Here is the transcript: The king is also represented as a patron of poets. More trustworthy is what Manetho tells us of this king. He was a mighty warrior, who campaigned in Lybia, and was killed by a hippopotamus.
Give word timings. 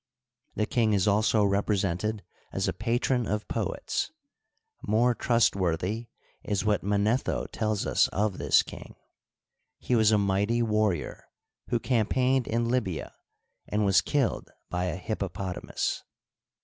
The 0.55 0.65
king 0.65 0.93
is 0.93 1.07
also 1.07 1.43
represented 1.43 2.23
as 2.51 2.67
a 2.67 2.73
patron 2.73 3.27
of 3.27 3.47
poets. 3.47 4.11
More 4.81 5.13
trustworthy 5.13 6.07
is 6.43 6.65
what 6.65 6.81
Manetho 6.83 7.45
tells 7.51 7.85
us 7.85 8.07
of 8.07 8.39
this 8.39 8.63
king. 8.63 8.95
He 9.77 9.95
was 9.95 10.11
a 10.11 10.17
mighty 10.17 10.63
warrior, 10.63 11.25
who 11.69 11.79
campaigned 11.79 12.47
in 12.47 12.67
Lybia, 12.67 13.13
and 13.67 13.85
was 13.85 14.01
killed 14.01 14.49
by 14.71 14.85
a 14.85 14.95
hippopotamus. 14.95 16.01